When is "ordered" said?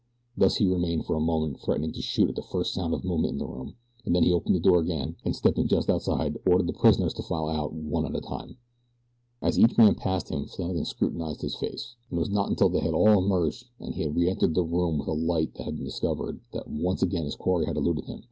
6.43-6.65